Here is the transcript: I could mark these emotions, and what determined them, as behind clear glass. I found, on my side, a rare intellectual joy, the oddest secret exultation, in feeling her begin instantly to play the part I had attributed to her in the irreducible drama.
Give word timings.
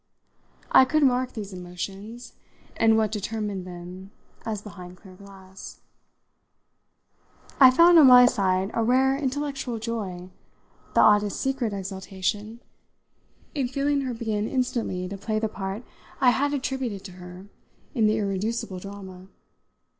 I 0.71 0.83
could 0.83 1.03
mark 1.03 1.33
these 1.33 1.53
emotions, 1.53 2.33
and 2.75 2.97
what 2.97 3.11
determined 3.11 3.67
them, 3.67 4.09
as 4.47 4.63
behind 4.63 4.97
clear 4.97 5.13
glass. 5.13 5.81
I 7.59 7.69
found, 7.69 7.99
on 7.99 8.07
my 8.07 8.25
side, 8.25 8.71
a 8.73 8.83
rare 8.83 9.15
intellectual 9.15 9.77
joy, 9.77 10.31
the 10.95 11.01
oddest 11.01 11.39
secret 11.39 11.71
exultation, 11.71 12.61
in 13.53 13.67
feeling 13.67 14.01
her 14.01 14.15
begin 14.15 14.47
instantly 14.49 15.07
to 15.07 15.19
play 15.19 15.37
the 15.37 15.47
part 15.47 15.83
I 16.19 16.31
had 16.31 16.51
attributed 16.55 17.03
to 17.03 17.11
her 17.21 17.45
in 17.93 18.07
the 18.07 18.17
irreducible 18.17 18.79
drama. 18.79 19.27